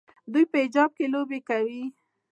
دوی 0.31 0.45
په 0.51 0.57
حجاب 0.63 0.89
کې 0.97 1.05
لوبې 1.13 1.39
کوي. 1.49 1.83